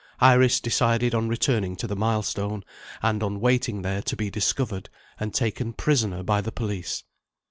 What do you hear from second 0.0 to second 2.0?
Iris decided on returning to the